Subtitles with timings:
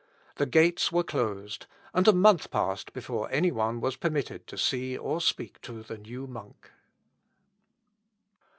[0.37, 4.97] The gates were closed, and a month passed before any one was permitted to see
[4.97, 6.71] or speak to the new monk.